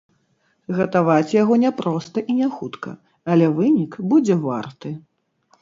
Гатаваць 0.77 1.33
яго 1.41 1.57
не 1.65 1.71
проста 1.83 2.17
і 2.33 2.37
не 2.39 2.49
хутка, 2.57 2.97
але 3.35 3.51
вынік 3.61 3.91
будзе 4.15 4.35
варты. 4.49 4.97